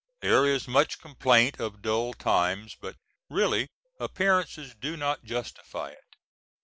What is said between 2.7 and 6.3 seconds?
but really appearances do not justify it.